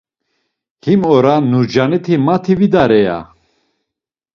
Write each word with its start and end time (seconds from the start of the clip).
Him 0.83 1.01
ora 1.17 1.35
Nurcaniti 1.49 2.13
mati 2.25 2.53
vidare, 2.61 2.99
ya. 3.07 3.19